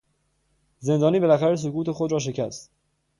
زندانی 0.79 1.19
بالاخره 1.19 1.55
سکوت 1.55 1.91
خود 1.91 2.11
را 2.11 2.19
شکست. 2.19 2.71